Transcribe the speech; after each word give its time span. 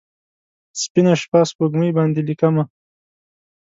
سپینه 0.81 1.13
شپه، 1.21 1.39
سپوږمۍ 1.49 1.91
باندې 1.97 2.21
لیکمه 2.29 2.63